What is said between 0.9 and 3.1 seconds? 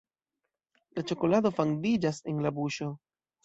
La ĉokolado fandiĝas en la buŝo.